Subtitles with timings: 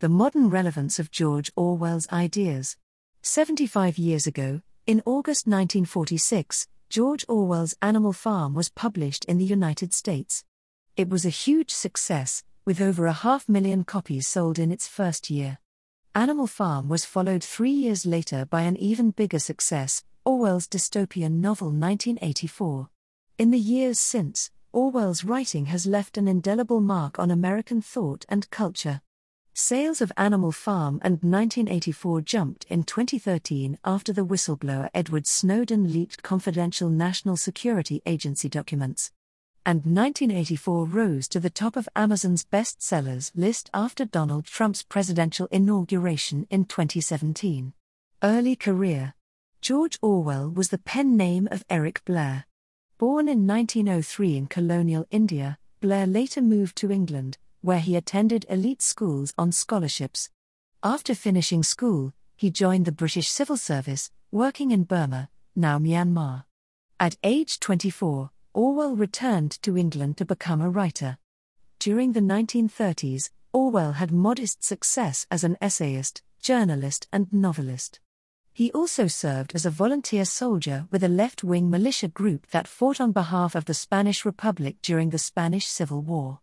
[0.00, 2.76] The modern relevance of George Orwell's ideas.
[3.22, 9.92] 75 years ago, in August 1946, George Orwell's Animal Farm was published in the United
[9.92, 10.44] States.
[10.96, 15.30] It was a huge success, with over a half million copies sold in its first
[15.30, 15.58] year.
[16.14, 21.70] Animal Farm was followed three years later by an even bigger success, Orwell's dystopian novel
[21.70, 22.88] 1984.
[23.36, 28.48] In the years since, Orwell's writing has left an indelible mark on American thought and
[28.50, 29.00] culture.
[29.60, 36.22] Sales of Animal Farm and 1984 jumped in 2013 after the whistleblower Edward Snowden leaked
[36.22, 39.10] confidential National Security Agency documents
[39.66, 46.46] and 1984 rose to the top of Amazon's bestsellers list after Donald Trump's presidential inauguration
[46.50, 47.72] in 2017.
[48.22, 49.14] Early career
[49.60, 52.46] George Orwell was the pen name of Eric Blair.
[52.96, 58.82] Born in 1903 in colonial India, Blair later moved to England, where he attended elite
[58.82, 60.30] schools on scholarships.
[60.82, 66.44] After finishing school, he joined the British Civil Service, working in Burma, now Myanmar.
[67.00, 71.18] At age 24, Orwell returned to England to become a writer.
[71.78, 78.00] During the 1930s, Orwell had modest success as an essayist, journalist, and novelist.
[78.52, 83.00] He also served as a volunteer soldier with a left wing militia group that fought
[83.00, 86.40] on behalf of the Spanish Republic during the Spanish Civil War.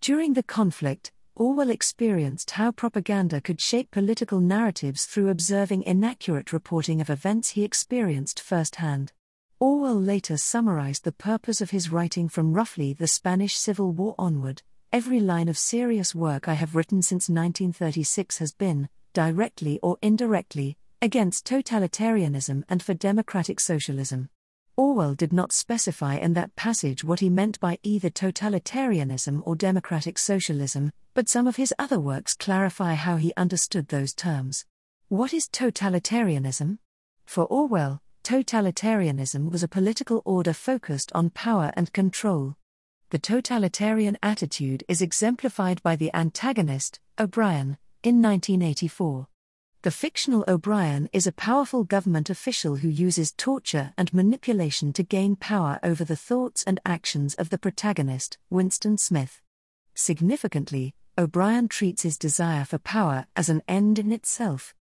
[0.00, 7.00] During the conflict, Orwell experienced how propaganda could shape political narratives through observing inaccurate reporting
[7.00, 9.12] of events he experienced firsthand.
[9.60, 14.62] Orwell later summarized the purpose of his writing from roughly the Spanish Civil War onward.
[14.92, 20.76] Every line of serious work I have written since 1936 has been, directly or indirectly,
[21.02, 24.30] against totalitarianism and for democratic socialism.
[24.78, 30.16] Orwell did not specify in that passage what he meant by either totalitarianism or democratic
[30.16, 34.64] socialism, but some of his other works clarify how he understood those terms.
[35.08, 36.78] What is totalitarianism?
[37.26, 42.54] For Orwell, totalitarianism was a political order focused on power and control.
[43.10, 49.26] The totalitarian attitude is exemplified by the antagonist, O'Brien, in 1984.
[49.82, 55.36] The fictional O'Brien is a powerful government official who uses torture and manipulation to gain
[55.36, 59.40] power over the thoughts and actions of the protagonist, Winston Smith.
[59.94, 64.74] Significantly, O'Brien treats his desire for power as an end in itself.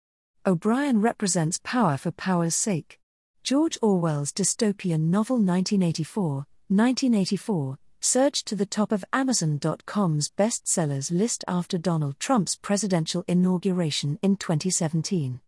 [0.45, 2.97] O'Brien represents power for power's sake.
[3.43, 11.75] George Orwell's dystopian novel 1984, 1984, surged to the top of Amazon.com's bestsellers list after
[11.75, 15.41] Donald Trump's presidential inauguration in 2017.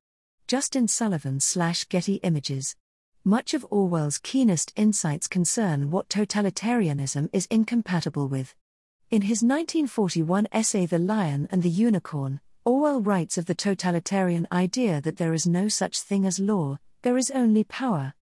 [0.47, 2.75] Justin Sullivan slash Getty Images.
[3.23, 8.55] Much of Orwell's keenest insights concern what totalitarianism is incompatible with.
[9.11, 14.99] In his 1941 essay The Lion and the Unicorn, Orwell writes of the totalitarian idea
[15.01, 18.15] that there is no such thing as law, there is only power.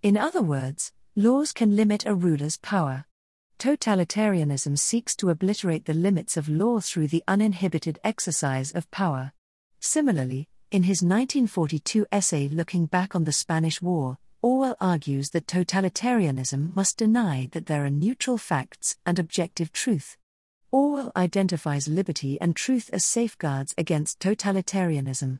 [0.00, 3.04] In other words, laws can limit a ruler's power.
[3.60, 9.34] Totalitarianism seeks to obliterate the limits of law through the uninhibited exercise of power.
[9.80, 16.74] Similarly, in his 1942 essay Looking Back on the Spanish War, Orwell argues that totalitarianism
[16.74, 20.16] must deny that there are neutral facts and objective truth.
[20.72, 25.38] Orwell identifies liberty and truth as safeguards against totalitarianism.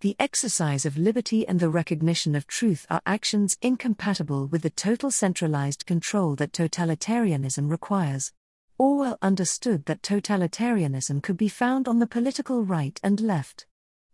[0.00, 5.10] The exercise of liberty and the recognition of truth are actions incompatible with the total
[5.10, 8.30] centralized control that totalitarianism requires.
[8.76, 13.64] Orwell understood that totalitarianism could be found on the political right and left.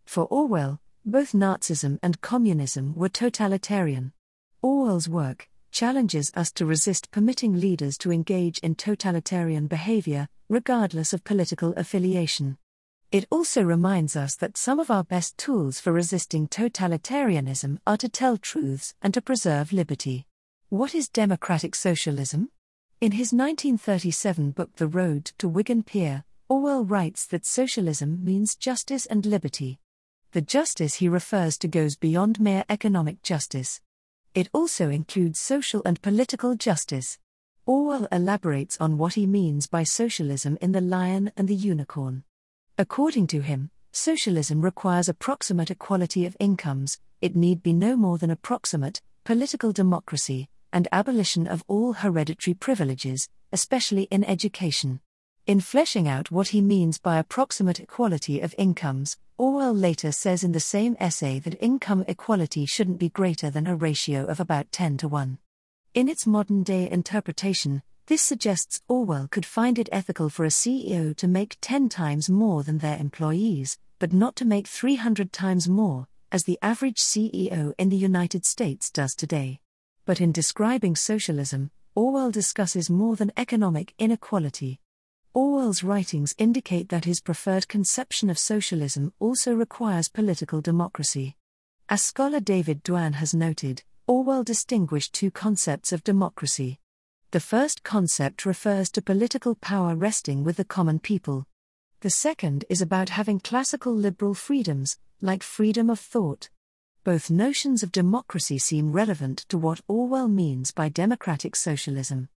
[0.05, 4.13] For Orwell, both Nazism and communism were totalitarian.
[4.61, 11.25] Orwell's work challenges us to resist permitting leaders to engage in totalitarian behavior, regardless of
[11.25, 12.57] political affiliation.
[13.13, 18.09] It also reminds us that some of our best tools for resisting totalitarianism are to
[18.09, 20.25] tell truths and to preserve liberty.
[20.69, 22.49] What is democratic socialism?
[22.99, 29.05] In his 1937 book The Road to Wigan Pier, Orwell writes that socialism means justice
[29.05, 29.79] and liberty.
[30.31, 33.79] The justice he refers to goes beyond mere economic justice.
[34.33, 37.19] It also includes social and political justice.
[37.67, 42.23] Orwell elaborates on what he means by socialism in The Lion and the Unicorn.
[42.75, 48.31] According to him, socialism requires approximate equality of incomes, it need be no more than
[48.31, 55.01] approximate, political democracy, and abolition of all hereditary privileges, especially in education.
[55.45, 60.51] In fleshing out what he means by approximate equality of incomes, Orwell later says in
[60.51, 64.97] the same essay that income equality shouldn't be greater than a ratio of about 10
[64.97, 65.37] to 1.
[65.93, 71.15] In its modern day interpretation, This suggests Orwell could find it ethical for a CEO
[71.15, 76.07] to make 10 times more than their employees, but not to make 300 times more,
[76.29, 79.61] as the average CEO in the United States does today.
[80.05, 84.81] But in describing socialism, Orwell discusses more than economic inequality.
[85.33, 91.37] Orwell's writings indicate that his preferred conception of socialism also requires political democracy.
[91.87, 96.81] As scholar David Dwan has noted, Orwell distinguished two concepts of democracy.
[97.33, 101.47] The first concept refers to political power resting with the common people.
[102.01, 106.51] The second is about having classical liberal freedoms, like freedom of thought.
[107.03, 112.29] Both notions of democracy seem relevant to what Orwell means by democratic socialism.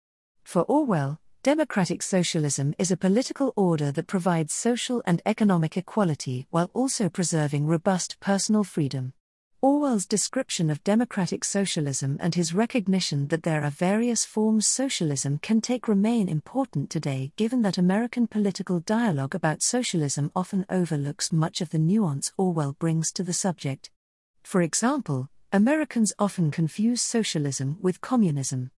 [0.45, 6.71] For Orwell, democratic socialism is a political order that provides social and economic equality while
[6.73, 9.11] also preserving robust personal freedom.
[9.65, 15.59] Orwell's description of democratic socialism and his recognition that there are various forms socialism can
[15.59, 21.71] take remain important today given that American political dialogue about socialism often overlooks much of
[21.71, 23.89] the nuance Orwell brings to the subject.
[24.43, 28.69] For example, Americans often confuse socialism with communism.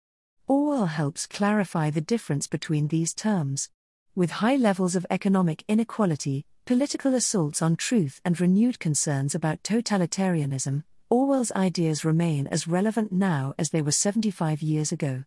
[0.48, 3.70] Orwell helps clarify the difference between these terms.
[4.16, 10.84] With high levels of economic inequality, political assaults on truth, and renewed concerns about totalitarianism,
[11.10, 15.24] Orwell's ideas remain as relevant now as they were 75 years ago.